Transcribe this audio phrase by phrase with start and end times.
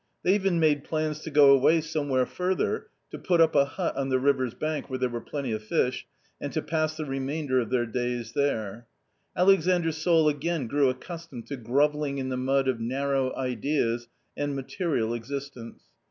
[0.23, 4.09] They even made plans to go away somewhere further, to put up a hut on
[4.09, 6.07] the river's bank where there were plenty of fish,
[6.41, 8.87] and to pass the remainder of their days there.
[9.37, 15.13] Alexandras soul again grew accustomed to grovelling in the mud of narrow ideas and material
[15.13, 15.83] existence.